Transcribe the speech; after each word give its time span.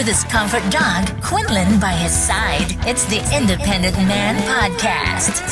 with 0.00 0.08
his 0.08 0.24
comfort 0.24 0.62
dog, 0.72 1.22
Quinlan, 1.22 1.78
by 1.78 1.92
his 1.92 2.10
side. 2.10 2.74
It's 2.88 3.04
the 3.04 3.18
Independent 3.36 3.94
Man 3.98 4.34
Podcast. 4.48 5.42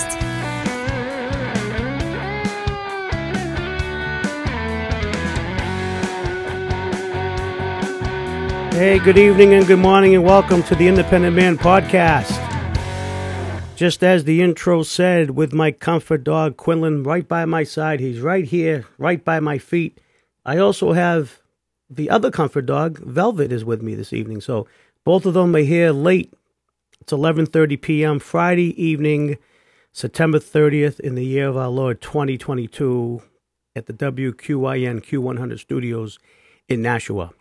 Hey, 8.73 8.99
good 9.01 9.19
evening 9.19 9.53
and 9.53 9.67
good 9.67 9.81
morning, 9.81 10.15
and 10.15 10.25
welcome 10.25 10.63
to 10.63 10.75
the 10.75 10.89
Independent 10.89 11.37
Man 11.37 11.59
Podcast. 11.59 12.33
Just 13.77 14.03
as 14.03 14.25
the 14.25 14.41
intro 14.41 14.83
said, 14.83 15.33
with 15.33 15.53
my 15.53 15.73
comfort 15.73 16.25
dog 16.25 16.57
Quinlan 16.57 17.03
right 17.03 17.29
by 17.29 17.45
my 17.45 17.65
side, 17.65 18.01
he's 18.01 18.23
right 18.23 18.47
here, 18.47 18.87
right 18.97 19.23
by 19.23 19.41
my 19.41 19.59
feet. 19.59 20.01
I 20.47 20.57
also 20.57 20.93
have 20.93 21.39
the 21.91 22.11
other 22.11 22.31
comfort 22.31 22.67
dog, 22.67 22.99
Velvet, 22.99 23.53
is 23.53 23.65
with 23.65 23.83
me 23.83 23.95
this 23.95 24.13
evening. 24.13 24.41
So 24.41 24.67
both 25.05 25.27
of 25.27 25.35
them 25.35 25.55
are 25.57 25.61
here 25.61 25.91
late. 25.91 26.33
It's 27.01 27.13
11:30 27.13 27.81
p.m. 27.81 28.19
Friday 28.19 28.81
evening, 28.83 29.39
September 29.93 30.39
30th, 30.39 31.01
in 31.01 31.15
the 31.15 31.25
year 31.25 31.49
of 31.49 31.57
our 31.57 31.69
Lord 31.69 32.01
2022, 32.01 33.23
at 33.75 33.87
the 33.87 33.93
WQIN 33.93 35.01
Q100 35.05 35.59
Studios 35.59 36.19
in 36.69 36.83
Nashua 36.83 37.33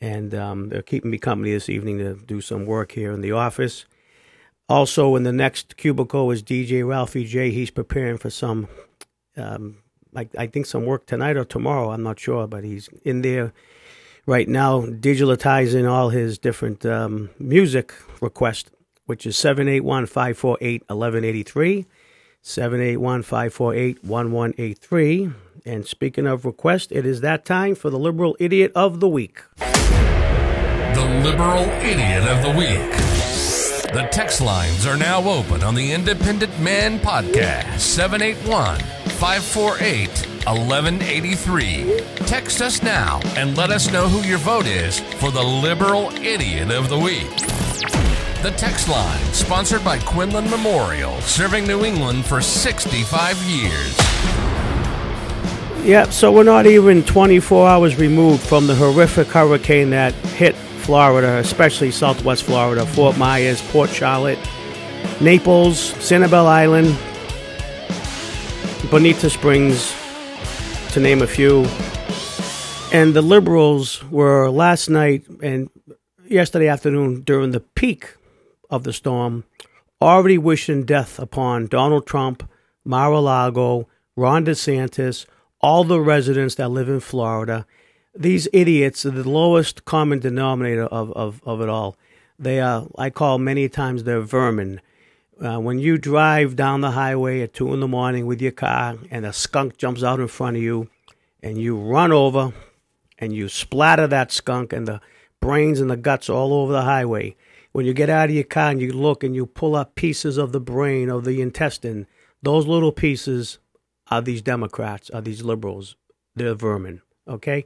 and 0.00 0.34
um, 0.34 0.68
they're 0.68 0.82
keeping 0.82 1.10
me 1.10 1.18
company 1.18 1.52
this 1.52 1.68
evening 1.68 1.98
to 1.98 2.14
do 2.14 2.40
some 2.40 2.66
work 2.66 2.92
here 2.92 3.12
in 3.12 3.20
the 3.20 3.32
office. 3.32 3.84
Also, 4.68 5.16
in 5.16 5.22
the 5.22 5.32
next 5.32 5.76
cubicle 5.76 6.30
is 6.30 6.42
DJ 6.42 6.86
Ralphie 6.86 7.24
J. 7.24 7.50
He's 7.50 7.70
preparing 7.70 8.18
for 8.18 8.30
some, 8.30 8.68
um, 9.36 9.78
I, 10.14 10.28
I, 10.36 10.46
think, 10.46 10.66
some 10.66 10.84
work 10.84 11.06
tonight 11.06 11.36
or 11.36 11.44
tomorrow. 11.44 11.90
I'm 11.90 12.02
not 12.02 12.18
sure, 12.18 12.46
but 12.46 12.64
he's 12.64 12.88
in 13.04 13.22
there 13.22 13.52
right 14.26 14.48
now 14.48 14.82
digitalizing 14.82 15.90
all 15.90 16.10
his 16.10 16.38
different 16.38 16.84
um, 16.84 17.30
music 17.38 17.94
requests, 18.20 18.70
which 19.06 19.26
is 19.26 19.36
781 19.36 20.06
548 20.06 20.82
1183. 20.88 21.86
781 22.42 23.22
548 23.22 24.04
1183. 24.04 25.30
And 25.66 25.86
speaking 25.86 26.26
of 26.26 26.44
request, 26.44 26.92
it 26.92 27.04
is 27.04 27.20
that 27.20 27.44
time 27.44 27.74
for 27.74 27.90
the 27.90 27.98
Liberal 27.98 28.36
Idiot 28.38 28.72
of 28.74 29.00
the 29.00 29.08
Week. 29.08 29.42
The 29.56 31.20
Liberal 31.24 31.64
Idiot 31.82 32.24
of 32.24 32.42
the 32.42 32.54
Week. 32.56 33.08
The 33.92 34.06
text 34.12 34.42
lines 34.42 34.86
are 34.86 34.98
now 34.98 35.26
open 35.26 35.62
on 35.62 35.74
the 35.74 35.92
Independent 35.92 36.58
Man 36.60 36.98
Podcast 36.98 37.80
781 37.80 38.78
548 39.18 40.08
1183. 40.46 42.00
Text 42.18 42.62
us 42.62 42.84
now 42.84 43.18
and 43.34 43.56
let 43.56 43.70
us 43.70 43.90
know 43.90 44.06
who 44.06 44.24
your 44.24 44.38
vote 44.38 44.64
is 44.64 45.00
for 45.00 45.32
the 45.32 45.42
Liberal 45.42 46.12
Idiot 46.18 46.70
of 46.70 46.88
the 46.88 46.96
Week. 46.96 47.28
The 48.42 48.54
text 48.56 48.88
line, 48.88 49.18
sponsored 49.32 49.82
by 49.82 49.98
Quinlan 49.98 50.48
Memorial, 50.48 51.20
serving 51.22 51.66
New 51.66 51.84
England 51.84 52.26
for 52.26 52.40
65 52.40 53.36
years. 53.42 53.96
Yeah, 55.84 56.08
so 56.10 56.30
we're 56.30 56.44
not 56.44 56.66
even 56.66 57.02
24 57.02 57.68
hours 57.68 57.96
removed 57.96 58.44
from 58.44 58.68
the 58.68 58.76
horrific 58.76 59.26
hurricane 59.26 59.90
that 59.90 60.12
hit 60.12 60.54
Florida, 60.54 61.38
especially 61.38 61.90
southwest 61.90 62.44
Florida, 62.44 62.86
Fort 62.86 63.18
Myers, 63.18 63.60
Port 63.72 63.90
Charlotte, 63.90 64.38
Naples, 65.20 65.92
Sanibel 65.94 66.46
Island, 66.46 66.96
Bonita 68.90 69.28
Springs, 69.28 69.94
to 70.92 71.00
name 71.00 71.20
a 71.20 71.26
few. 71.26 71.66
And 72.90 73.12
the 73.12 73.20
liberals 73.20 74.02
were 74.04 74.48
last 74.48 74.88
night 74.88 75.26
and 75.42 75.68
yesterday 76.26 76.68
afternoon 76.68 77.20
during 77.20 77.50
the 77.50 77.60
peak 77.60 78.14
of 78.70 78.84
the 78.84 78.94
storm 78.94 79.44
already 80.00 80.38
wishing 80.38 80.84
death 80.84 81.18
upon 81.18 81.66
Donald 81.66 82.06
Trump, 82.06 82.48
Mar 82.82 83.12
a 83.12 83.20
Lago, 83.20 83.86
Ron 84.16 84.46
DeSantis, 84.46 85.26
all 85.60 85.84
the 85.84 86.00
residents 86.00 86.54
that 86.54 86.70
live 86.70 86.88
in 86.88 87.00
Florida. 87.00 87.66
These 88.16 88.48
idiots 88.54 89.04
are 89.04 89.10
the 89.10 89.28
lowest 89.28 89.84
common 89.84 90.18
denominator 90.18 90.84
of, 90.84 91.12
of, 91.12 91.42
of 91.44 91.60
it 91.60 91.68
all. 91.68 91.96
They 92.38 92.58
are, 92.60 92.86
I 92.96 93.10
call 93.10 93.36
many 93.36 93.68
times, 93.68 94.04
they're 94.04 94.22
vermin. 94.22 94.80
Uh, 95.40 95.58
when 95.58 95.78
you 95.78 95.96
drive 95.96 96.56
down 96.56 96.80
the 96.80 96.90
highway 96.90 97.42
at 97.42 97.54
2 97.54 97.72
in 97.72 97.78
the 97.78 97.86
morning 97.86 98.26
with 98.26 98.42
your 98.42 98.50
car 98.50 98.96
and 99.08 99.24
a 99.24 99.32
skunk 99.32 99.76
jumps 99.76 100.02
out 100.02 100.18
in 100.18 100.26
front 100.26 100.56
of 100.56 100.62
you 100.62 100.88
and 101.40 101.58
you 101.58 101.76
run 101.76 102.10
over 102.10 102.52
and 103.20 103.32
you 103.32 103.48
splatter 103.48 104.08
that 104.08 104.32
skunk 104.32 104.72
and 104.72 104.88
the 104.88 105.00
brains 105.40 105.78
and 105.78 105.88
the 105.88 105.96
guts 105.96 106.28
all 106.28 106.52
over 106.52 106.72
the 106.72 106.82
highway. 106.82 107.36
When 107.70 107.86
you 107.86 107.94
get 107.94 108.10
out 108.10 108.30
of 108.30 108.34
your 108.34 108.42
car 108.42 108.70
and 108.70 108.80
you 108.80 108.92
look 108.92 109.22
and 109.22 109.36
you 109.36 109.46
pull 109.46 109.76
up 109.76 109.94
pieces 109.94 110.38
of 110.38 110.50
the 110.50 110.60
brain, 110.60 111.08
of 111.08 111.24
the 111.24 111.40
intestine, 111.40 112.08
those 112.42 112.66
little 112.66 112.92
pieces 112.92 113.58
are 114.10 114.20
these 114.20 114.42
Democrats, 114.42 115.08
are 115.10 115.20
these 115.20 115.44
liberals. 115.44 115.94
They're 116.34 116.54
vermin, 116.54 117.02
okay? 117.28 117.64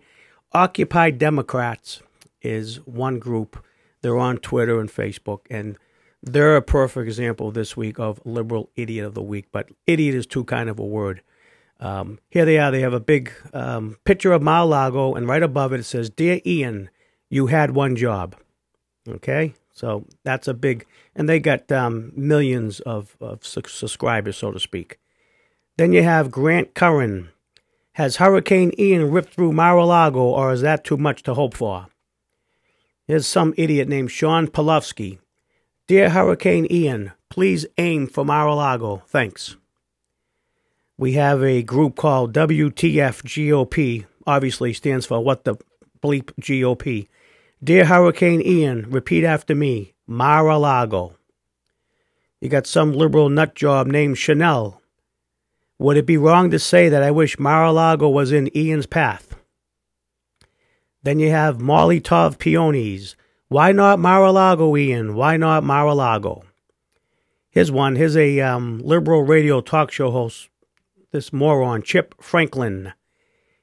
Occupy 0.53 1.13
Democrats 1.13 2.03
is 2.43 2.85
one 2.85 3.19
group. 3.19 3.65
They're 4.03 4.19
on 4.19 4.39
Twitter 4.39 4.79
and 4.79 4.91
Facebook, 4.91 5.41
and 5.49 5.79
they're 6.23 6.57
a 6.57 6.63
perfect 6.63 7.07
example 7.07 7.51
this 7.51 7.77
week 7.77 7.99
of 7.99 8.21
liberal 8.25 8.71
idiot 8.77 9.05
of 9.05 9.15
the 9.15 9.23
week. 9.23 9.47
But 9.53 9.69
idiot 9.87 10.15
is 10.15 10.27
too 10.27 10.45
kind 10.45 10.69
of 10.69 10.79
a 10.79 10.85
word. 10.85 11.23
Um, 11.81 12.21
here 12.31 12.45
they 12.45 12.59
are. 12.59 12.71
They 12.71 12.81
have 12.81 12.93
a 12.93 13.01
big 13.01 13.33
um, 13.53 13.97
picture 14.05 14.33
of 14.33 14.41
Mar-a-Lago, 14.43 15.15
and 15.15 15.27
right 15.27 15.43
above 15.43 15.73
it 15.73 15.81
it 15.81 15.85
says, 15.85 16.11
"Dear 16.11 16.41
Ian, 16.47 16.91
you 17.29 17.49
had 17.49 17.73
one 17.73 17.97
job." 17.97 18.37
Okay, 19.09 19.55
so 19.73 20.07
that's 20.23 20.47
a 20.47 20.55
big, 20.55 20.87
and 21.17 21.29
they 21.29 21.41
got 21.41 21.73
um, 21.73 22.13
millions 22.15 22.79
of, 22.81 23.17
of 23.21 23.45
subscribers, 23.45 24.37
so 24.37 24.53
to 24.53 24.61
speak. 24.61 25.01
Then 25.77 25.93
you 25.93 26.05
have 26.05 26.31
Grant 26.31 26.75
Curran. 26.75 27.31
Has 27.97 28.17
Hurricane 28.17 28.73
Ian 28.79 29.11
ripped 29.11 29.35
through 29.35 29.53
Mar-a-Lago, 29.53 30.21
or 30.21 30.53
is 30.53 30.61
that 30.61 30.85
too 30.85 30.97
much 30.97 31.25
to 31.25 31.35
hope 31.35 31.55
for? 31.55 31.89
Here's 33.07 33.27
some 33.27 33.53
idiot 33.57 33.89
named 33.89 34.13
Sean 34.13 34.47
Polovsky. 34.47 35.19
Dear 35.93 36.09
Hurricane 36.09 36.67
Ian, 36.71 37.13
please 37.29 37.67
aim 37.77 38.07
for 38.07 38.25
Mar-a-Lago. 38.25 39.03
Thanks. 39.09 39.57
We 40.97 41.13
have 41.13 41.43
a 41.43 41.63
group 41.63 41.97
called 41.97 42.33
WTF 42.33 43.23
GOP, 43.23 44.07
obviously 44.27 44.73
stands 44.73 45.05
for 45.05 45.23
What 45.23 45.45
the 45.45 45.57
Bleep 46.03 46.33
GOP. 46.41 47.09
Dear 47.63 47.85
Hurricane 47.85 48.41
Ian, 48.41 48.91
repeat 48.91 49.23
after 49.23 49.55
me 49.55 49.93
Mar-a-Lago. 50.07 51.15
You 52.41 52.49
got 52.49 52.67
some 52.67 52.95
liberal 52.95 53.29
nut 53.29 53.55
job 53.55 53.87
named 53.87 54.17
Chanel. 54.17 54.81
Would 55.79 55.99
it 55.99 56.07
be 56.07 56.17
wrong 56.17 56.51
to 56.53 56.59
say 56.59 56.89
that 56.89 57.03
I 57.03 57.11
wish 57.11 57.39
Mar-a-Lago 57.39 58.09
was 58.09 58.33
in 58.33 58.49
Ian's 58.57 58.87
path? 58.87 59.37
Then 61.03 61.19
you 61.19 61.29
have 61.29 61.61
Molly 61.61 62.01
Tov 62.01 62.39
Peonies. 62.39 63.15
Why 63.53 63.73
not 63.73 63.99
Mar-a-Lago, 63.99 64.75
Ian? 64.79 65.15
Why 65.15 65.37
not 65.37 65.63
Mar-a-Lago? 65.63 66.43
Here's 67.51 67.71
one. 67.71 67.97
Here's 67.97 68.17
a 68.17 68.41
um, 68.41 68.81
liberal 68.83 69.25
radio 69.25 69.61
talk 69.61 69.93
show 69.93 70.11
host, 70.11 70.49
this 71.11 71.35
moron, 71.35 71.83
Chip 71.83 72.15
Franklin. 72.19 72.95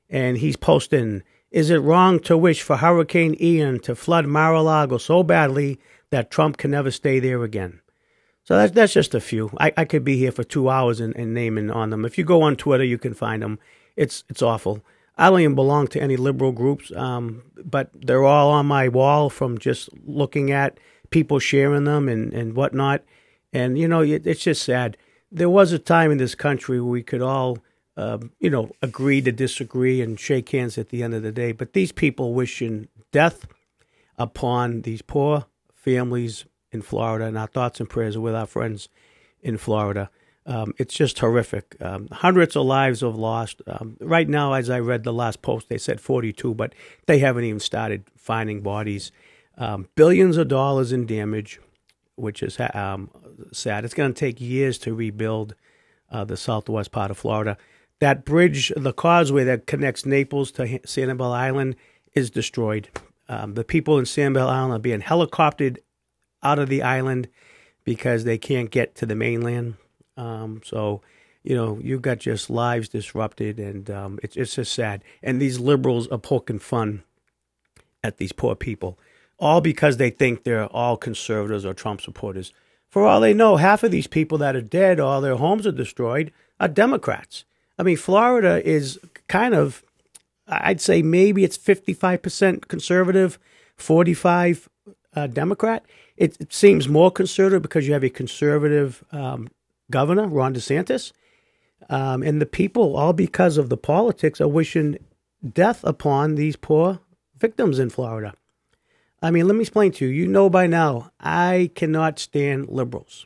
And 0.08 0.38
he's 0.38 0.58
posting, 0.58 1.24
Is 1.50 1.72
it 1.72 1.78
wrong 1.78 2.20
to 2.20 2.38
wish 2.38 2.62
for 2.62 2.78
Hurricane 2.78 3.36
Ian 3.42 3.80
to 3.80 3.96
flood 3.96 4.28
Mar-a-Lago 4.28 5.00
so 5.00 5.24
badly 5.24 5.80
that 6.12 6.30
Trump 6.30 6.58
can 6.58 6.70
never 6.70 6.92
stay 6.92 7.20
there 7.20 7.44
again? 7.44 7.82
So 8.44 8.58
that's 8.58 8.74
that's 8.74 8.94
just 8.94 9.16
a 9.16 9.20
few. 9.20 9.50
I, 9.60 9.74
I 9.76 9.86
could 9.86 10.04
be 10.04 10.18
here 10.18 10.32
for 10.32 10.44
two 10.44 10.70
hours 10.70 11.00
and, 11.00 11.16
and 11.16 11.34
naming 11.34 11.72
on 11.72 11.90
them. 11.90 12.06
If 12.06 12.16
you 12.16 12.24
go 12.24 12.44
on 12.44 12.58
Twitter, 12.58 12.84
you 12.84 13.00
can 13.00 13.16
find 13.16 13.42
them. 13.42 13.58
It's 13.96 14.24
it's 14.30 14.44
awful. 14.44 14.86
I 15.20 15.30
don't 15.30 15.42
even 15.42 15.54
belong 15.54 15.88
to 15.90 16.02
any 16.02 16.16
liberal 16.16 16.54
groups, 16.54 16.94
um, 16.96 17.44
but 17.66 17.90
they're 17.94 18.24
all 18.24 18.52
on 18.52 18.66
my 18.68 18.88
wall 18.88 19.30
from 19.30 19.58
just 19.58 19.90
looking 20.06 20.50
at 20.50 20.80
people 21.10 21.40
sharing 21.40 21.84
them 21.84 22.08
and, 22.08 22.34
and 22.34 22.56
whatnot. 22.56 23.04
And, 23.52 23.78
you 23.78 23.86
know, 23.86 24.00
it's 24.00 24.44
just 24.44 24.64
sad. 24.64 24.96
There 25.30 25.50
was 25.50 25.74
a 25.74 25.80
time 25.80 26.12
in 26.12 26.20
this 26.20 26.36
country 26.36 26.80
where 26.80 26.90
we 26.90 27.04
could 27.04 27.22
all, 27.22 27.58
um, 27.98 28.32
you 28.40 28.50
know, 28.50 28.72
agree 28.82 29.22
to 29.24 29.34
disagree 29.34 30.02
and 30.02 30.18
shake 30.18 30.50
hands 30.50 30.78
at 30.78 30.88
the 30.88 31.04
end 31.04 31.14
of 31.14 31.22
the 31.22 31.34
day. 31.34 31.52
But 31.52 31.74
these 31.74 31.92
people 31.92 32.34
wishing 32.34 32.88
death 33.12 33.46
upon 34.18 34.84
these 34.84 35.02
poor 35.02 35.48
families 35.74 36.46
in 36.72 36.82
Florida, 36.82 37.26
and 37.26 37.38
our 37.38 37.48
thoughts 37.48 37.82
and 37.82 37.90
prayers 37.90 38.16
are 38.16 38.22
with 38.22 38.36
our 38.36 38.48
friends 38.48 38.88
in 39.42 39.58
Florida. 39.58 40.10
Um, 40.50 40.74
it's 40.80 40.96
just 40.96 41.20
horrific. 41.20 41.76
Um, 41.80 42.08
hundreds 42.12 42.56
of 42.56 42.66
lives 42.66 43.02
have 43.02 43.16
lost. 43.16 43.62
Um, 43.68 43.98
right 44.02 44.28
now, 44.28 44.54
as 44.54 44.68
I 44.68 44.80
read 44.80 45.04
the 45.04 45.14
last 45.14 45.44
post, 45.44 45.70
they 45.70 45.78
said 45.78 46.02
42, 46.02 46.56
but 46.56 46.74
they 47.06 47.20
haven't 47.20 47.44
even 47.44 47.60
started 47.60 48.06
finding 48.18 48.62
bodies. 48.62 49.12
Um, 49.60 49.88
billions 49.94 50.38
of 50.38 50.48
dollars 50.48 50.92
in 50.92 51.06
damage, 51.06 51.60
which 52.16 52.42
is 52.42 52.60
um, 52.74 53.12
sad. 53.54 53.86
It's 53.86 53.94
going 53.94 54.12
to 54.12 54.20
take 54.20 54.42
years 54.42 54.80
to 54.80 54.96
rebuild 54.96 55.54
uh, 56.10 56.24
the 56.24 56.36
southwest 56.36 56.92
part 56.92 57.12
of 57.12 57.18
Florida. 57.20 57.56
That 58.00 58.26
bridge, 58.26 58.74
the 58.76 58.94
causeway 58.94 59.44
that 59.44 59.68
connects 59.68 60.04
Naples 60.04 60.52
to 60.54 60.64
Sanibel 60.80 61.32
Island, 61.32 61.76
is 62.16 62.32
destroyed. 62.32 62.90
Um, 63.28 63.54
the 63.54 63.64
people 63.64 64.00
in 64.00 64.06
Sanibel 64.06 64.48
Island 64.48 64.74
are 64.74 64.80
being 64.80 65.02
helicoptered 65.02 65.78
out 66.42 66.58
of 66.58 66.70
the 66.70 66.82
island 66.82 67.28
because 67.84 68.24
they 68.24 68.40
can't 68.40 68.72
get 68.72 68.96
to 68.96 69.06
the 69.06 69.16
mainland. 69.16 69.76
Um, 70.20 70.62
so, 70.66 71.02
you 71.44 71.56
know, 71.56 71.80
you've 71.82 72.02
got 72.02 72.20
just 72.20 72.50
lives 72.50 72.90
disrupted, 72.90 73.58
and 73.60 73.90
um, 73.90 74.20
it's 74.22 74.36
it's 74.36 74.56
just 74.56 74.74
sad. 74.74 75.02
And 75.24 75.42
these 75.42 75.60
liberals 75.60 76.08
are 76.10 76.18
poking 76.18 76.60
fun 76.60 77.04
at 78.04 78.18
these 78.18 78.34
poor 78.34 78.56
people, 78.56 79.00
all 79.40 79.62
because 79.62 79.98
they 79.98 80.10
think 80.10 80.44
they're 80.44 80.66
all 80.68 80.98
conservatives 80.98 81.66
or 81.66 81.74
Trump 81.74 82.02
supporters. 82.02 82.54
For 82.90 83.06
all 83.06 83.22
they 83.22 83.34
know, 83.34 83.56
half 83.56 83.84
of 83.84 83.92
these 83.92 84.08
people 84.08 84.38
that 84.40 84.56
are 84.56 84.62
dead, 84.62 85.00
all 85.00 85.22
their 85.22 85.36
homes 85.36 85.66
are 85.66 85.72
destroyed, 85.72 86.34
are 86.60 86.68
Democrats. 86.68 87.46
I 87.78 87.84
mean, 87.84 87.98
Florida 87.98 88.68
is 88.68 89.00
kind 89.28 89.54
of, 89.54 89.84
I'd 90.48 90.82
say 90.82 91.02
maybe 91.02 91.44
it's 91.44 91.58
55% 91.58 92.68
conservative, 92.68 93.40
45 93.78 94.68
uh, 95.16 95.28
Democrat. 95.28 95.86
It, 96.18 96.36
it, 96.42 96.52
seems 96.52 96.90
more 96.90 97.12
conservative 97.12 97.62
because 97.62 97.88
you 97.88 97.94
have 97.94 98.04
a 98.04 98.10
conservative 98.10 99.04
um, 99.12 99.48
governor, 99.92 100.28
Ron 100.28 100.54
DeSantis. 100.54 101.12
Um, 101.90 102.24
and 102.24 102.42
the 102.42 102.46
people, 102.46 102.96
all 102.98 103.14
because 103.14 103.58
of 103.58 103.70
the 103.70 103.78
politics, 103.78 104.42
are 104.42 104.48
wishing 104.48 104.98
death 105.48 105.84
upon 105.84 106.36
these 106.36 106.56
poor 106.56 107.00
victims 107.38 107.80
in 107.80 107.90
Florida. 107.90 108.34
I 109.22 109.32
mean, 109.32 109.48
let 109.48 109.56
me 109.56 109.62
explain 109.62 109.92
to 109.94 110.06
you. 110.06 110.12
You 110.12 110.28
know 110.28 110.50
by 110.50 110.68
now, 110.68 111.12
I 111.20 111.72
cannot 111.76 112.20
stand 112.20 112.70
liberals. 112.70 113.26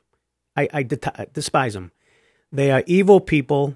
I, 0.55 0.67
I 0.73 0.83
despise 0.83 1.73
them. 1.73 1.91
They 2.51 2.71
are 2.71 2.83
evil 2.85 3.19
people, 3.19 3.75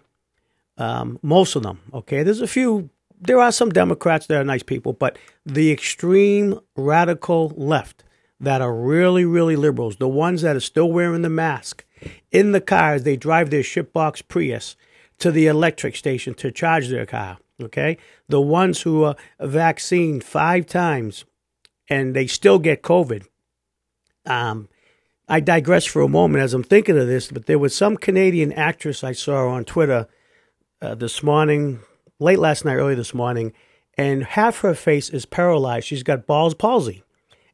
um, 0.77 1.19
most 1.21 1.55
of 1.55 1.63
them. 1.63 1.79
Okay, 1.93 2.23
there's 2.23 2.41
a 2.41 2.47
few. 2.47 2.89
There 3.19 3.39
are 3.39 3.51
some 3.51 3.71
Democrats 3.71 4.27
that 4.27 4.39
are 4.39 4.43
nice 4.43 4.61
people, 4.63 4.93
but 4.93 5.17
the 5.45 5.71
extreme 5.71 6.59
radical 6.75 7.51
left 7.55 8.03
that 8.39 8.61
are 8.61 8.73
really, 8.73 9.25
really 9.25 9.55
liberals, 9.55 9.97
the 9.97 10.07
ones 10.07 10.41
that 10.41 10.55
are 10.55 10.61
still 10.61 10.91
wearing 10.91 11.23
the 11.23 11.29
mask 11.29 11.85
in 12.31 12.51
the 12.51 12.61
cars, 12.61 13.03
they 13.03 13.17
drive 13.17 13.49
their 13.49 13.61
shipbox 13.61 14.21
Prius 14.27 14.75
to 15.19 15.31
the 15.31 15.47
electric 15.47 15.95
station 15.95 16.33
to 16.35 16.51
charge 16.51 16.89
their 16.89 17.05
car. 17.05 17.37
Okay, 17.59 17.97
the 18.29 18.39
ones 18.39 18.81
who 18.81 19.03
are 19.03 19.15
vaccinated 19.39 20.23
five 20.23 20.67
times 20.67 21.25
and 21.89 22.15
they 22.15 22.27
still 22.27 22.59
get 22.59 22.83
COVID. 22.83 23.25
Um, 24.27 24.69
I 25.27 25.39
digress 25.39 25.85
for 25.85 26.03
a 26.03 26.07
moment 26.07 26.43
as 26.43 26.53
I'm 26.53 26.63
thinking 26.63 26.97
of 26.97 27.07
this, 27.07 27.31
but 27.31 27.47
there 27.47 27.57
was 27.57 27.75
some 27.75 27.97
Canadian 27.97 28.53
actress 28.53 29.03
I 29.03 29.13
saw 29.13 29.47
on 29.49 29.65
Twitter 29.65 30.07
uh, 30.81 30.95
this 30.95 31.23
morning, 31.23 31.79
late 32.19 32.39
last 32.39 32.63
night, 32.63 32.75
early 32.75 32.93
this 32.93 33.13
morning, 33.13 33.53
and 33.97 34.23
half 34.23 34.59
her 34.59 34.75
face 34.75 35.09
is 35.09 35.25
paralyzed. 35.25 35.87
She's 35.87 36.03
got 36.03 36.27
Bell's 36.27 36.53
palsy. 36.53 37.03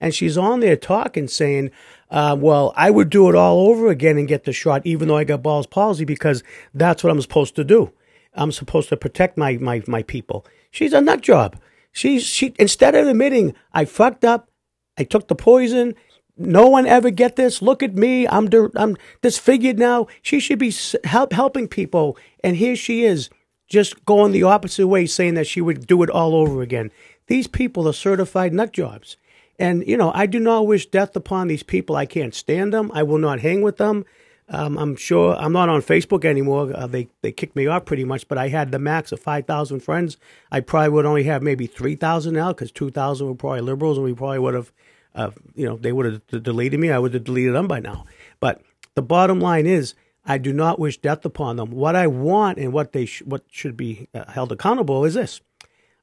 And 0.04 0.14
she's 0.14 0.38
on 0.38 0.60
there 0.60 0.76
talking, 0.76 1.30
saying, 1.30 1.72
uh, 2.12 2.36
Well, 2.38 2.74
I 2.76 2.92
would 2.92 3.10
do 3.10 3.30
it 3.30 3.36
all 3.36 3.70
over 3.70 3.88
again 3.88 4.18
and 4.18 4.28
get 4.28 4.44
the 4.44 4.52
shot, 4.52 4.82
even 4.84 5.08
though 5.08 5.16
I 5.16 5.24
got 5.24 5.42
Bell's 5.42 5.66
palsy, 5.66 6.04
because 6.04 6.44
that's 6.74 7.06
what 7.06 7.10
I'm 7.10 7.22
supposed 7.22 7.56
to 7.56 7.64
do. 7.64 7.94
I'm 8.34 8.52
supposed 8.52 8.90
to 8.90 8.98
protect 8.98 9.38
my, 9.38 9.56
my, 9.56 9.82
my 9.88 10.04
people. 10.04 10.46
She's 10.72 10.92
a 10.92 11.00
nut 11.00 11.22
job. 11.22 11.56
She's 11.94 12.24
she 12.26 12.54
instead 12.60 12.96
of 12.96 13.08
admitting 13.08 13.56
I 13.72 13.86
fucked 13.86 14.26
up, 14.26 14.50
I 14.98 15.06
took 15.06 15.30
the 15.30 15.36
poison. 15.36 15.96
No 16.36 16.68
one 16.68 16.86
ever 16.86 17.10
get 17.10 17.38
this. 17.38 17.62
Look 17.62 17.82
at 17.82 17.96
me. 17.96 18.28
I'm 18.28 18.50
I'm 18.76 18.98
disfigured 19.22 19.80
now. 19.80 20.08
She 20.22 20.42
should 20.42 20.60
be 20.60 20.74
help, 21.06 21.32
helping 21.32 21.70
people, 21.70 22.18
and 22.44 22.58
here 22.58 22.76
she 22.76 23.06
is, 23.06 23.30
just 23.70 24.04
going 24.04 24.34
the 24.34 24.44
opposite 24.44 24.88
way, 24.88 25.06
saying 25.06 25.36
that 25.36 25.48
she 25.48 25.62
would 25.62 25.88
do 25.88 26.04
it 26.04 26.10
all 26.10 26.36
over 26.36 26.62
again. 26.62 26.92
These 27.28 27.48
people 27.48 27.88
are 27.88 27.94
certified 27.94 28.54
nut 28.54 28.74
jobs, 28.74 29.16
and 29.60 29.86
you 29.88 29.98
know 29.98 30.12
I 30.14 30.26
do 30.26 30.40
not 30.40 30.68
wish 30.68 30.88
death 30.88 31.16
upon 31.16 31.48
these 31.48 31.64
people. 31.64 31.96
I 31.96 32.06
can't 32.06 32.34
stand 32.34 32.74
them. 32.74 32.92
I 32.94 33.04
will 33.04 33.20
not 33.20 33.40
hang 33.40 33.62
with 33.62 33.78
them. 33.78 34.06
Um, 34.50 34.78
I'm 34.78 34.96
sure 34.96 35.36
I'm 35.36 35.54
not 35.54 35.70
on 35.70 35.82
Facebook 35.82 36.26
anymore. 36.26 36.72
Uh, 36.76 36.86
they 36.86 37.08
they 37.22 37.32
kicked 37.32 37.56
me 37.56 37.66
off 37.68 37.86
pretty 37.86 38.04
much, 38.04 38.28
but 38.28 38.38
I 38.38 38.50
had 38.50 38.72
the 38.72 38.80
max 38.80 39.12
of 39.12 39.20
five 39.20 39.46
thousand 39.48 39.80
friends. 39.80 40.18
I 40.52 40.60
probably 40.60 40.90
would 40.90 41.06
only 41.06 41.24
have 41.24 41.42
maybe 41.42 41.66
three 41.66 41.96
thousand 41.96 42.34
now 42.34 42.50
because 42.52 42.72
two 42.72 42.92
thousand 42.92 43.28
were 43.28 43.36
probably 43.36 43.62
liberals, 43.62 43.98
and 43.98 44.06
we 44.06 44.14
probably 44.14 44.40
would 44.40 44.54
have, 44.54 44.72
uh, 45.16 45.32
you 45.56 45.66
know, 45.66 45.78
they 45.78 45.94
would 45.94 46.06
have 46.06 46.44
deleted 46.44 46.80
me. 46.80 46.92
I 46.92 47.00
would 47.00 47.14
have 47.14 47.24
deleted 47.24 47.56
them 47.56 47.68
by 47.68 47.80
now. 47.80 48.06
But 48.42 48.62
the 48.96 49.02
bottom 49.02 49.40
line 49.40 49.66
is, 49.66 49.96
I 50.26 50.38
do 50.38 50.52
not 50.52 50.78
wish 50.78 50.98
death 50.98 51.24
upon 51.24 51.56
them. 51.56 51.72
What 51.72 51.96
I 51.96 52.08
want 52.08 52.58
and 52.58 52.74
what 52.74 52.92
they 52.92 53.06
sh- 53.06 53.24
what 53.24 53.44
should 53.50 53.78
be 53.78 54.10
uh, 54.14 54.30
held 54.30 54.52
accountable 54.52 55.06
is 55.06 55.14
this: 55.14 55.40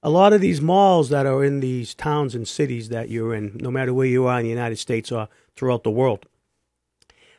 a 0.02 0.10
lot 0.10 0.32
of 0.32 0.40
these 0.40 0.60
malls 0.60 1.10
that 1.10 1.26
are 1.26 1.44
in 1.44 1.60
these 1.60 1.94
towns 1.94 2.34
and 2.34 2.46
cities 2.48 2.88
that 2.88 3.10
you're 3.10 3.34
in, 3.34 3.56
no 3.60 3.70
matter 3.70 3.92
where 3.92 4.06
you 4.06 4.26
are 4.26 4.38
in 4.38 4.44
the 4.44 4.50
United 4.50 4.78
States 4.78 5.12
or 5.12 5.28
throughout 5.56 5.82
the 5.82 5.90
world 5.90 6.26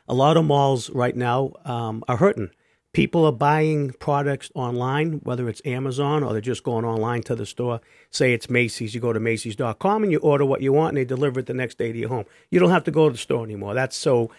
a 0.08 0.14
lot 0.14 0.36
of 0.36 0.44
malls 0.44 0.90
right 0.90 1.16
now 1.16 1.52
um, 1.64 2.04
are 2.08 2.16
hurting. 2.16 2.50
People 2.92 3.24
are 3.24 3.32
buying 3.32 3.92
products 3.92 4.50
online, 4.54 5.20
whether 5.22 5.48
it's 5.48 5.62
Amazon 5.64 6.22
or 6.22 6.32
they're 6.32 6.42
just 6.42 6.62
going 6.62 6.84
online 6.84 7.22
to 7.22 7.34
the 7.34 7.46
store. 7.46 7.80
Say 8.10 8.34
it's 8.34 8.50
Macy's, 8.50 8.94
you 8.94 9.00
go 9.00 9.14
to 9.14 9.20
Macy's.com 9.20 10.02
and 10.02 10.12
you 10.12 10.18
order 10.18 10.44
what 10.44 10.60
you 10.60 10.72
want 10.74 10.90
and 10.90 10.98
they 10.98 11.06
deliver 11.06 11.40
it 11.40 11.46
the 11.46 11.54
next 11.54 11.78
day 11.78 11.90
to 11.90 11.98
your 11.98 12.10
home. 12.10 12.26
You 12.50 12.60
don't 12.60 12.70
have 12.70 12.84
to 12.84 12.90
go 12.90 13.08
to 13.08 13.12
the 13.12 13.18
store 13.18 13.44
anymore. 13.44 13.72
That's 13.72 13.96
so, 13.96 14.30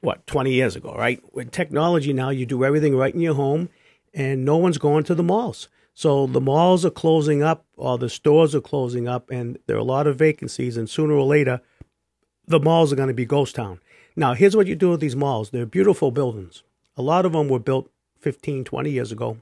what, 0.00 0.26
20 0.26 0.52
years 0.52 0.74
ago, 0.74 0.92
right? 0.98 1.22
With 1.32 1.52
technology 1.52 2.12
now, 2.12 2.30
you 2.30 2.46
do 2.46 2.64
everything 2.64 2.96
right 2.96 3.14
in 3.14 3.20
your 3.20 3.34
home 3.34 3.68
and 4.12 4.44
no 4.44 4.56
one's 4.56 4.78
going 4.78 5.04
to 5.04 5.14
the 5.14 5.22
malls. 5.22 5.68
So 5.94 6.26
the 6.26 6.40
malls 6.40 6.84
are 6.84 6.90
closing 6.90 7.42
up, 7.42 7.66
or 7.76 7.98
the 7.98 8.08
stores 8.08 8.54
are 8.54 8.60
closing 8.60 9.06
up, 9.08 9.30
and 9.30 9.58
there 9.66 9.76
are 9.76 9.80
a 9.80 9.84
lot 9.84 10.06
of 10.06 10.16
vacancies. 10.16 10.76
And 10.76 10.88
sooner 10.88 11.14
or 11.14 11.26
later, 11.26 11.60
the 12.46 12.60
malls 12.60 12.92
are 12.92 12.96
going 12.96 13.08
to 13.08 13.14
be 13.14 13.24
ghost 13.24 13.54
town. 13.54 13.80
Now, 14.16 14.34
here's 14.34 14.56
what 14.56 14.66
you 14.66 14.74
do 14.74 14.90
with 14.90 15.00
these 15.00 15.16
malls 15.16 15.50
they're 15.50 15.66
beautiful 15.66 16.10
buildings. 16.10 16.62
A 16.96 17.02
lot 17.02 17.24
of 17.24 17.32
them 17.32 17.48
were 17.48 17.58
built 17.58 17.90
15, 18.20 18.64
20 18.64 18.90
years 18.90 19.12
ago. 19.12 19.38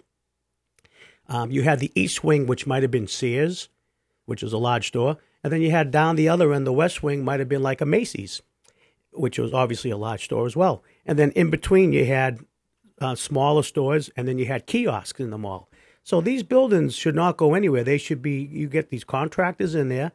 Um, 1.28 1.50
you 1.50 1.62
had 1.62 1.80
the 1.80 1.92
East 1.94 2.24
Wing, 2.24 2.46
which 2.46 2.66
might 2.66 2.82
have 2.82 2.90
been 2.90 3.06
Sears, 3.06 3.68
which 4.26 4.42
was 4.42 4.52
a 4.52 4.58
large 4.58 4.88
store. 4.88 5.18
And 5.42 5.52
then 5.52 5.62
you 5.62 5.70
had 5.70 5.90
down 5.90 6.16
the 6.16 6.28
other 6.28 6.52
end, 6.52 6.66
the 6.66 6.72
West 6.72 7.02
Wing 7.02 7.24
might 7.24 7.40
have 7.40 7.48
been 7.48 7.62
like 7.62 7.80
a 7.80 7.86
Macy's, 7.86 8.42
which 9.12 9.38
was 9.38 9.52
obviously 9.52 9.90
a 9.90 9.96
large 9.96 10.24
store 10.24 10.46
as 10.46 10.56
well. 10.56 10.82
And 11.06 11.18
then 11.18 11.30
in 11.32 11.50
between, 11.50 11.92
you 11.92 12.04
had 12.04 12.40
uh, 13.00 13.14
smaller 13.14 13.62
stores, 13.62 14.10
and 14.16 14.26
then 14.26 14.38
you 14.38 14.46
had 14.46 14.66
kiosks 14.66 15.20
in 15.20 15.30
the 15.30 15.38
mall. 15.38 15.68
So 16.08 16.22
these 16.22 16.42
buildings 16.42 16.94
should 16.94 17.14
not 17.14 17.36
go 17.36 17.52
anywhere. 17.52 17.84
They 17.84 17.98
should 17.98 18.22
be, 18.22 18.48
you 18.50 18.66
get 18.66 18.88
these 18.88 19.04
contractors 19.04 19.74
in 19.74 19.90
there, 19.90 20.12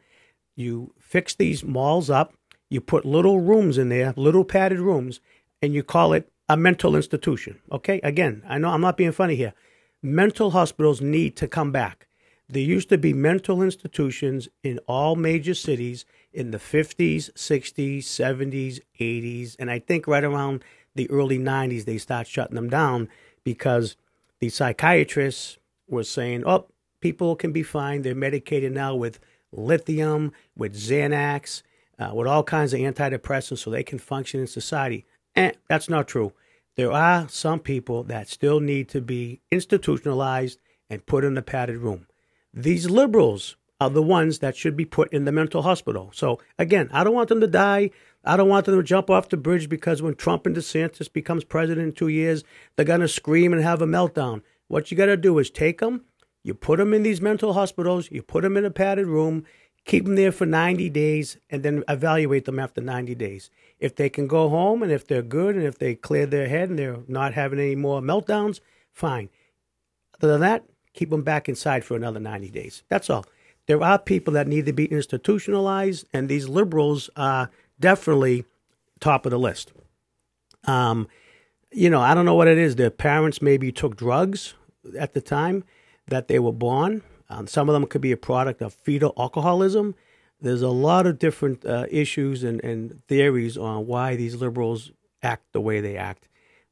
you 0.56 0.92
fix 0.98 1.36
these 1.36 1.64
malls 1.64 2.10
up, 2.10 2.34
you 2.68 2.82
put 2.82 3.06
little 3.06 3.42
rooms 3.42 3.78
in 3.78 3.90
there, 3.90 4.12
little 4.18 4.44
padded 4.44 4.80
rooms, 4.80 5.20
and 5.62 5.76
you 5.76 5.84
call 5.84 6.14
it 6.14 6.32
a 6.50 6.58
mental 6.58 6.96
institution. 6.96 7.60
Okay? 7.72 8.02
Again, 8.02 8.42
I 8.50 8.58
know 8.58 8.70
I'm 8.70 8.82
not 8.82 8.98
being 8.98 9.12
funny 9.12 9.36
here. 9.36 9.54
Mental 10.02 10.50
hospitals 10.50 11.00
need 11.00 11.36
to 11.36 11.48
come 11.48 11.72
back. 11.72 12.08
There 12.50 12.64
used 12.64 12.90
to 12.90 12.98
be 12.98 13.14
mental 13.14 13.62
institutions 13.62 14.50
in 14.64 14.80
all 14.88 15.16
major 15.16 15.54
cities 15.54 16.06
in 16.34 16.50
the 16.50 16.58
50s, 16.58 17.32
60s, 17.34 18.00
70s, 18.00 18.80
80s, 19.00 19.56
and 19.60 19.70
I 19.70 19.78
think 19.78 20.08
right 20.08 20.24
around 20.24 20.64
the 20.96 21.08
early 21.12 21.38
90s 21.38 21.86
they 21.86 22.00
start 22.00 22.26
shutting 22.26 22.56
them 22.56 22.72
down 22.72 23.10
because 23.44 23.96
the 24.40 24.50
psychiatrists 24.50 25.60
were 25.94 26.04
saying, 26.04 26.44
"Oh, 26.46 26.68
people 27.00 27.36
can 27.36 27.52
be 27.52 27.64
fine. 27.64 28.02
They're 28.02 28.16
medicated 28.16 28.72
now 28.72 28.96
with 28.96 29.20
lithium, 29.52 30.32
with 30.56 30.76
Xanax, 30.76 31.62
uh, 32.00 32.12
with 32.14 32.28
all 32.28 32.44
kinds 32.44 32.74
of 32.74 32.80
antidepressants 32.80 33.60
so 33.60 33.70
they 33.70 33.84
can 33.84 34.00
function 34.00 34.40
in 34.40 34.48
society. 34.48 35.06
And 35.36 35.56
that's 35.68 35.90
not 35.90 36.08
true. 36.08 36.34
There 36.76 36.92
are 36.92 37.28
some 37.30 37.60
people 37.60 38.04
that 38.04 38.28
still 38.28 38.60
need 38.60 38.90
to 38.90 39.02
be 39.02 39.42
institutionalized 39.52 40.60
and 40.90 41.06
put 41.06 41.24
in 41.24 41.38
a 41.38 41.42
padded 41.42 41.78
room. 41.78 42.08
These 42.54 42.90
liberals 42.90 43.56
are 43.80 43.90
the 43.90 44.02
ones 44.02 44.40
that 44.40 44.56
should 44.56 44.78
be 44.78 44.86
put 44.86 45.12
in 45.12 45.26
the 45.26 45.32
mental 45.32 45.62
hospital. 45.62 46.12
So 46.14 46.40
again, 46.58 46.90
I 46.92 47.04
don't 47.04 47.14
want 47.14 47.30
them 47.30 47.42
to 47.42 47.48
die. 47.48 47.92
I 48.24 48.38
don't 48.38 48.50
want 48.50 48.66
them 48.66 48.78
to 48.78 48.84
jump 48.84 49.10
off 49.10 49.30
the 49.30 49.38
bridge 49.38 49.68
because 49.68 50.02
when 50.02 50.16
Trump 50.16 50.46
and 50.46 50.56
DeSantis 50.56 51.12
becomes 51.12 51.44
president 51.44 51.86
in 51.88 51.92
two 51.92 52.08
years, 52.08 52.44
they're 52.76 52.86
going 52.86 53.02
to 53.02 53.08
scream 53.08 53.52
and 53.52 53.62
have 53.62 53.82
a 53.82 53.86
meltdown. 53.86 54.42
What 54.74 54.90
you 54.90 54.98
got 54.98 55.06
to 55.06 55.18
do 55.18 55.38
is 55.38 55.52
take 55.52 55.82
them, 55.82 56.02
you 56.42 56.56
put 56.56 56.80
them 56.80 56.96
in 56.96 57.04
these 57.04 57.22
mental 57.22 57.54
hospitals, 57.54 58.10
you 58.10 58.24
put 58.24 58.42
them 58.42 58.58
in 58.58 58.66
a 58.66 58.72
padded 58.72 59.06
room, 59.06 59.46
keep 59.86 60.06
them 60.06 60.16
there 60.16 60.32
for 60.32 60.48
90 60.48 60.90
days, 60.90 61.38
and 61.52 61.62
then 61.62 61.84
evaluate 61.88 62.46
them 62.46 62.58
after 62.58 62.82
90 62.82 63.14
days. 63.14 63.52
If 63.80 63.96
they 63.96 64.10
can 64.10 64.26
go 64.26 64.50
home 64.50 64.82
and 64.82 64.92
if 64.92 65.06
they're 65.06 65.22
good 65.22 65.56
and 65.56 65.64
if 65.64 65.78
they 65.78 65.94
clear 65.94 66.26
their 66.26 66.48
head 66.48 66.70
and 66.70 66.80
they're 66.80 66.98
not 67.08 67.36
having 67.36 67.60
any 67.60 67.76
more 67.76 68.02
meltdowns, 68.02 68.62
fine. 68.92 69.30
Other 70.20 70.32
than 70.32 70.42
that, 70.42 70.66
keep 70.94 71.12
them 71.12 71.22
back 71.22 71.48
inside 71.48 71.86
for 71.86 71.96
another 71.96 72.20
90 72.20 72.50
days. 72.50 72.82
That's 72.90 73.12
all. 73.12 73.28
There 73.68 73.84
are 73.84 74.00
people 74.00 74.34
that 74.34 74.48
need 74.48 74.66
to 74.66 74.74
be 74.74 74.86
institutionalized, 74.86 76.08
and 76.12 76.28
these 76.28 76.50
liberals 76.50 77.12
are 77.16 77.52
definitely 77.80 78.46
top 79.00 79.28
of 79.28 79.30
the 79.30 79.38
list. 79.38 79.72
Um, 80.64 81.08
you 81.72 81.92
know, 81.92 82.02
I 82.02 82.16
don't 82.16 82.26
know 82.26 82.34
what 82.34 82.48
it 82.48 82.58
is. 82.58 82.76
Their 82.76 82.90
parents 82.90 83.40
maybe 83.40 83.72
took 83.72 83.96
drugs 83.96 84.56
at 84.98 85.14
the 85.14 85.22
time 85.22 85.64
that 86.08 86.28
they 86.28 86.40
were 86.40 86.52
born 86.52 87.02
um, 87.34 87.48
some 87.48 87.70
of 87.70 87.74
them 87.74 87.88
could 87.88 88.02
be 88.02 88.12
a 88.12 88.18
product 88.18 88.62
of 88.62 88.74
fetal 88.74 89.14
alcoholism. 89.18 89.96
there's 90.42 90.62
a 90.62 90.70
lot 90.70 91.08
of 91.08 91.20
different 91.20 91.66
uh, 91.66 91.86
issues 91.90 92.44
and, 92.44 92.64
and 92.64 93.02
theories 93.08 93.58
on 93.58 93.88
why 93.88 94.16
these 94.16 94.36
liberals 94.36 94.92
act 95.22 95.52
the 95.54 95.62
way 95.62 95.80
they 95.80 95.96
act. 95.96 96.28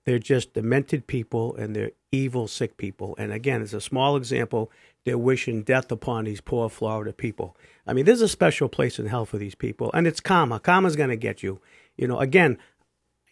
They're 0.06 0.20
just 0.20 0.54
demented 0.54 1.08
people 1.08 1.56
and 1.56 1.76
they're 1.76 1.92
evil, 2.12 2.48
sick 2.48 2.76
people. 2.76 3.16
And 3.18 3.32
again, 3.32 3.62
it's 3.62 3.74
a 3.74 3.80
small 3.80 4.18
example. 4.18 4.70
They're 5.06 5.18
wishing 5.18 5.64
death 5.64 5.92
upon 5.92 6.26
these 6.26 6.42
poor 6.42 6.70
Florida 6.70 7.14
people. 7.14 7.56
I 7.88 7.94
mean, 7.94 8.06
there's 8.06 8.22
a 8.22 8.28
special 8.28 8.68
place 8.68 9.00
in 9.00 9.06
hell 9.06 9.26
for 9.26 9.38
these 9.38 9.56
people, 9.56 9.90
and 9.94 10.06
it's 10.06 10.20
karma. 10.20 10.60
Karma's 10.60 10.96
going 10.96 11.10
to 11.10 11.16
get 11.16 11.42
you. 11.42 11.62
You 11.98 12.08
know, 12.08 12.20
again, 12.20 12.58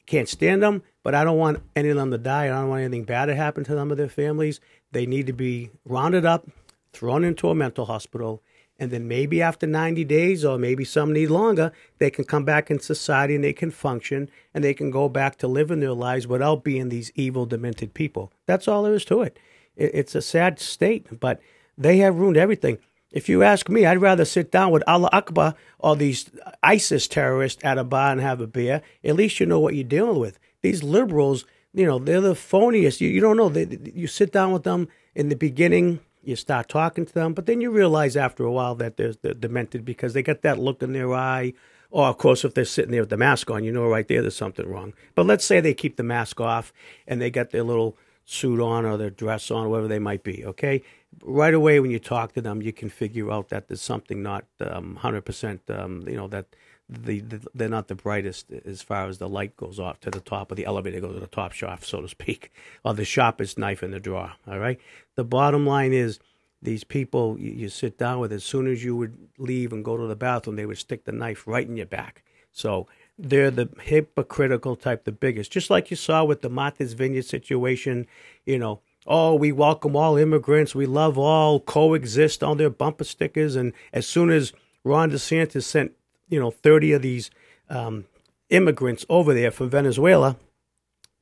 can't 0.09 0.27
stand 0.27 0.63
them, 0.63 0.81
but 1.03 1.13
I 1.13 1.23
don't 1.23 1.37
want 1.37 1.61
any 1.75 1.89
of 1.89 1.95
them 1.95 2.09
to 2.11 2.17
die. 2.17 2.45
I 2.45 2.47
don't 2.47 2.69
want 2.69 2.81
anything 2.81 3.03
bad 3.03 3.27
to 3.27 3.35
happen 3.35 3.63
to 3.65 3.75
them 3.75 3.91
or 3.91 3.95
their 3.95 4.09
families. 4.09 4.59
They 4.91 5.05
need 5.05 5.27
to 5.27 5.33
be 5.33 5.69
rounded 5.85 6.25
up, 6.25 6.47
thrown 6.93 7.23
into 7.23 7.49
a 7.49 7.55
mental 7.55 7.85
hospital, 7.85 8.41
and 8.79 8.89
then 8.91 9.07
maybe 9.07 9.41
after 9.41 9.67
90 9.67 10.03
days 10.05 10.43
or 10.43 10.57
maybe 10.57 10.83
some 10.85 11.13
need 11.13 11.29
longer 11.29 11.71
they 11.97 12.09
can 12.09 12.23
come 12.23 12.45
back 12.45 12.71
in 12.71 12.79
society 12.79 13.35
and 13.35 13.43
they 13.43 13.53
can 13.53 13.69
function 13.69 14.29
and 14.53 14.63
they 14.63 14.73
can 14.73 14.89
go 14.89 15.09
back 15.09 15.37
to 15.37 15.47
living 15.47 15.81
their 15.81 15.93
lives 15.93 16.25
without 16.25 16.63
being 16.63 16.87
these 16.89 17.11
evil 17.15 17.45
demented 17.45 17.93
people 17.93 18.31
that's 18.45 18.67
all 18.67 18.83
there 18.83 18.93
is 18.93 19.03
to 19.03 19.21
it 19.21 19.37
it's 19.75 20.15
a 20.15 20.21
sad 20.21 20.59
state 20.59 21.19
but 21.19 21.41
they 21.77 21.97
have 21.97 22.15
ruined 22.15 22.37
everything 22.37 22.77
if 23.11 23.29
you 23.29 23.43
ask 23.43 23.69
me 23.69 23.85
i'd 23.85 24.01
rather 24.01 24.25
sit 24.25 24.51
down 24.51 24.71
with 24.71 24.83
allah 24.87 25.09
akbar 25.11 25.55
or 25.79 25.95
these 25.95 26.29
isis 26.63 27.07
terrorists 27.07 27.61
at 27.63 27.77
a 27.77 27.83
bar 27.83 28.11
and 28.11 28.21
have 28.21 28.41
a 28.41 28.47
beer 28.47 28.81
at 29.03 29.15
least 29.15 29.39
you 29.39 29.45
know 29.45 29.59
what 29.59 29.75
you're 29.75 29.83
dealing 29.83 30.19
with 30.19 30.39
these 30.61 30.83
liberals 30.83 31.45
you 31.73 31.85
know 31.85 31.99
they're 31.99 32.21
the 32.21 32.33
phoniest 32.33 33.01
you, 33.01 33.09
you 33.09 33.21
don't 33.21 33.37
know 33.37 33.49
they, 33.49 33.77
you 33.93 34.07
sit 34.07 34.31
down 34.31 34.51
with 34.51 34.63
them 34.63 34.87
in 35.15 35.29
the 35.29 35.35
beginning 35.35 35.99
you 36.29 36.35
start 36.35 36.69
talking 36.69 37.05
to 37.05 37.13
them, 37.13 37.33
but 37.33 37.45
then 37.45 37.61
you 37.61 37.71
realize 37.71 38.15
after 38.17 38.43
a 38.43 38.51
while 38.51 38.75
that 38.75 38.97
they're, 38.97 39.13
they're 39.21 39.33
demented 39.33 39.85
because 39.85 40.13
they 40.13 40.23
get 40.23 40.41
that 40.41 40.59
look 40.59 40.83
in 40.83 40.93
their 40.93 41.13
eye. 41.13 41.53
Or, 41.91 42.07
of 42.07 42.17
course, 42.17 42.45
if 42.45 42.53
they're 42.53 42.65
sitting 42.65 42.91
there 42.91 43.01
with 43.01 43.09
the 43.09 43.17
mask 43.17 43.49
on, 43.49 43.63
you 43.63 43.71
know 43.71 43.87
right 43.87 44.07
there 44.07 44.21
there's 44.21 44.35
something 44.35 44.67
wrong. 44.67 44.93
But 45.15 45.25
let's 45.25 45.45
say 45.45 45.59
they 45.59 45.73
keep 45.73 45.97
the 45.97 46.03
mask 46.03 46.39
off 46.39 46.71
and 47.07 47.19
they 47.19 47.31
got 47.31 47.49
their 47.49 47.63
little 47.63 47.97
suit 48.29 48.59
on 48.59 48.85
or 48.85 48.95
their 48.95 49.09
dress 49.09 49.49
on, 49.49 49.69
whatever 49.69 49.87
they 49.87 49.99
might 49.99 50.23
be, 50.23 50.45
okay? 50.45 50.83
Right 51.23 51.53
away 51.53 51.79
when 51.79 51.89
you 51.89 51.97
talk 51.97 52.33
to 52.33 52.41
them, 52.41 52.61
you 52.61 52.71
can 52.71 52.89
figure 52.89 53.31
out 53.31 53.49
that 53.49 53.67
there's 53.67 53.81
something 53.81 54.21
not 54.21 54.45
um, 54.59 54.99
100%, 55.01 55.59
um, 55.69 56.07
you 56.07 56.15
know, 56.15 56.27
that 56.27 56.45
the, 56.87 57.21
the, 57.21 57.47
they're 57.55 57.69
not 57.69 57.87
the 57.87 57.95
brightest 57.95 58.51
as 58.65 58.83
far 58.83 59.07
as 59.07 59.17
the 59.17 59.27
light 59.27 59.55
goes 59.55 59.79
off 59.79 59.99
to 60.01 60.11
the 60.11 60.19
top 60.19 60.51
of 60.51 60.57
the 60.57 60.65
elevator 60.65 60.99
goes 60.99 61.15
to 61.15 61.19
the 61.19 61.27
top 61.27 61.53
shelf, 61.53 61.83
so 61.83 62.01
to 62.01 62.07
speak, 62.07 62.51
or 62.85 62.93
the 62.93 63.05
sharpest 63.05 63.57
knife 63.57 63.81
in 63.81 63.91
the 63.91 63.99
drawer, 63.99 64.33
all 64.47 64.59
right? 64.59 64.79
The 65.15 65.23
bottom 65.23 65.65
line 65.65 65.93
is 65.93 66.19
these 66.61 66.83
people 66.83 67.39
you, 67.39 67.69
sit 67.69 67.97
down 67.97 68.19
with, 68.19 68.31
as 68.31 68.43
soon 68.43 68.67
as 68.67 68.83
you 68.83 68.95
would 68.95 69.17
leave 69.39 69.73
and 69.73 69.83
go 69.83 69.97
to 69.97 70.05
the 70.05 70.15
bathroom, 70.15 70.55
they 70.55 70.65
would 70.67 70.77
stick 70.77 71.05
the 71.05 71.11
knife 71.11 71.47
right 71.47 71.67
in 71.67 71.77
your 71.77 71.85
back. 71.85 72.23
So 72.51 72.87
they're 73.19 73.51
the 73.51 73.69
hypocritical 73.81 74.75
type, 74.75 75.03
the 75.03 75.11
biggest. 75.11 75.51
Just 75.51 75.69
like 75.69 75.91
you 75.91 75.97
saw 75.97 76.23
with 76.23 76.41
the 76.41 76.49
Martha's 76.49 76.93
Vineyard 76.93 77.25
situation, 77.25 78.07
you 78.45 78.57
know, 78.57 78.79
oh, 79.05 79.35
we 79.35 79.51
welcome 79.51 79.95
all 79.95 80.17
immigrants, 80.17 80.73
we 80.73 80.85
love 80.85 81.17
all, 81.17 81.59
coexist 81.59 82.43
on 82.43 82.57
their 82.57 82.69
bumper 82.69 83.03
stickers. 83.03 83.55
And 83.55 83.73
as 83.91 84.07
soon 84.07 84.29
as 84.29 84.53
Ron 84.83 85.11
DeSantis 85.11 85.63
sent, 85.63 85.91
you 86.29 86.39
know, 86.39 86.51
30 86.51 86.93
of 86.93 87.01
these 87.01 87.29
um, 87.69 88.05
immigrants 88.49 89.05
over 89.09 89.33
there 89.33 89.51
from 89.51 89.69
Venezuela, 89.69 90.37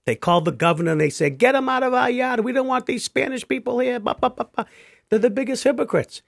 they 0.05 0.15
called 0.15 0.45
the 0.45 0.51
governor 0.51 0.91
and 0.91 1.01
they 1.01 1.09
said, 1.09 1.37
Get 1.37 1.53
them 1.53 1.67
out 1.67 1.83
of 1.83 1.93
our 1.93 2.09
yard. 2.09 2.41
We 2.41 2.53
don't 2.53 2.67
want 2.67 2.85
these 2.85 3.03
Spanish 3.03 3.45
people 3.47 3.79
here. 3.79 3.99
They're 3.99 5.19
the 5.19 5.29
biggest 5.29 5.63
hypocrites. 5.63 6.21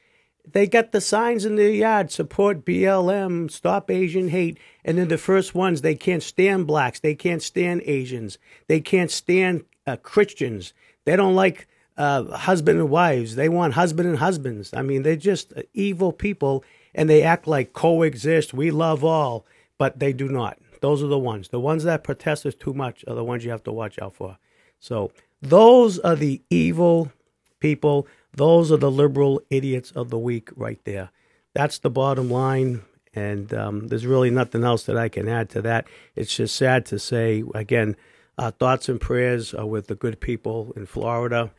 They 0.51 0.67
got 0.67 0.91
the 0.91 1.01
signs 1.01 1.45
in 1.45 1.55
their 1.55 1.69
yard 1.69 2.11
support 2.11 2.65
BLM, 2.65 3.51
stop 3.51 3.91
Asian 3.91 4.29
hate. 4.29 4.57
And 4.83 4.97
then 4.97 5.07
the 5.07 5.17
first 5.17 5.53
ones, 5.53 5.81
they 5.81 5.95
can't 5.95 6.23
stand 6.23 6.65
blacks. 6.65 6.99
They 6.99 7.15
can't 7.15 7.43
stand 7.43 7.83
Asians. 7.85 8.37
They 8.67 8.79
can't 8.81 9.11
stand 9.11 9.65
uh, 9.85 9.97
Christians. 9.97 10.73
They 11.05 11.15
don't 11.15 11.35
like 11.35 11.67
uh, 11.97 12.23
husband 12.37 12.79
and 12.79 12.89
wives. 12.89 13.35
They 13.35 13.49
want 13.49 13.73
husband 13.73 14.07
and 14.09 14.17
husbands. 14.17 14.73
I 14.73 14.81
mean, 14.81 15.03
they're 15.03 15.15
just 15.15 15.53
evil 15.73 16.11
people 16.11 16.63
and 16.95 17.09
they 17.09 17.21
act 17.21 17.47
like 17.47 17.73
coexist. 17.73 18.53
We 18.53 18.71
love 18.71 19.03
all, 19.03 19.45
but 19.77 19.99
they 19.99 20.13
do 20.13 20.27
not. 20.27 20.57
Those 20.81 21.03
are 21.03 21.07
the 21.07 21.19
ones. 21.19 21.49
The 21.49 21.59
ones 21.59 21.83
that 21.83 22.03
protest 22.03 22.45
us 22.45 22.55
too 22.55 22.73
much 22.73 23.03
are 23.07 23.15
the 23.15 23.23
ones 23.23 23.43
you 23.43 23.51
have 23.51 23.63
to 23.65 23.71
watch 23.71 23.99
out 23.99 24.15
for. 24.15 24.37
So 24.79 25.11
those 25.41 25.99
are 25.99 26.15
the 26.15 26.41
evil 26.49 27.11
people. 27.59 28.07
Those 28.33 28.71
are 28.71 28.77
the 28.77 28.91
liberal 28.91 29.41
idiots 29.49 29.91
of 29.91 30.09
the 30.09 30.17
week 30.17 30.49
right 30.55 30.79
there. 30.83 31.09
That's 31.53 31.79
the 31.79 31.89
bottom 31.89 32.29
line. 32.29 32.83
And 33.13 33.53
um, 33.53 33.87
there's 33.87 34.05
really 34.05 34.29
nothing 34.29 34.63
else 34.63 34.83
that 34.83 34.97
I 34.97 35.09
can 35.09 35.27
add 35.27 35.49
to 35.51 35.61
that. 35.63 35.87
It's 36.15 36.35
just 36.35 36.55
sad 36.55 36.85
to 36.87 36.99
say, 36.99 37.43
again, 37.55 37.95
our 38.37 38.51
thoughts 38.51 38.87
and 38.87 39.01
prayers 39.01 39.53
are 39.53 39.65
with 39.65 39.87
the 39.87 39.95
good 39.95 40.19
people 40.19 40.71
in 40.75 40.85
Florida. 40.85 41.51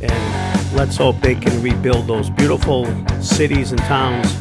And 0.00 0.74
let's 0.76 0.96
hope 0.96 1.20
they 1.20 1.34
can 1.34 1.60
rebuild 1.60 2.06
those 2.06 2.30
beautiful 2.30 2.86
cities 3.20 3.72
and 3.72 3.80
towns 3.80 4.32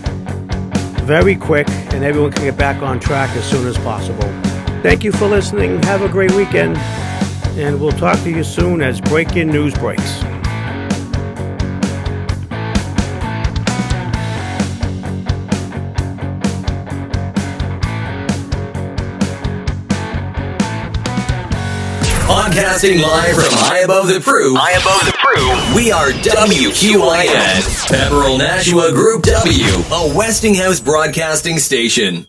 very 1.12 1.36
quick 1.36 1.68
and 1.94 2.06
everyone 2.06 2.32
can 2.32 2.44
get 2.44 2.58
back 2.58 2.82
on 2.82 3.00
track 3.00 3.36
as 3.36 3.44
soon 3.44 3.68
as 3.68 3.78
possible. 3.80 4.30
Thank 4.82 5.04
you 5.04 5.12
for 5.12 5.28
listening. 5.28 5.82
Have 5.84 6.04
a 6.04 6.10
great 6.10 6.32
weekend. 6.32 6.78
And 7.58 7.82
we'll 7.82 7.92
talk 7.92 8.18
to 8.20 8.30
you 8.30 8.44
soon 8.44 8.82
as 8.82 9.02
breaking 9.02 9.50
news 9.50 9.74
breaks. 9.74 10.21
Broadcasting 22.42 23.00
live 23.00 23.36
from 23.36 23.54
high 23.54 23.82
above 23.82 24.08
the 24.08 24.16
Pru. 24.16 24.56
High 24.58 24.72
above 24.72 25.06
the 25.06 25.14
Pru. 25.16 25.76
We 25.76 25.92
are 25.92 26.10
WQIN. 26.10 27.62
Pepperell 27.86 28.40
Nashua 28.40 28.92
Group 28.92 29.22
W, 29.22 29.64
a 29.94 30.18
Westinghouse 30.18 30.80
broadcasting 30.80 31.60
station. 31.60 32.26